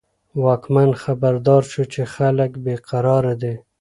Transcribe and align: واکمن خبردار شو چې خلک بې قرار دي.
واکمن 0.43 0.89
خبردار 1.03 1.63
شو 1.71 1.83
چې 1.93 2.01
خلک 2.13 2.51
بې 2.63 2.75
قرار 2.89 3.25
دي. 3.41 3.53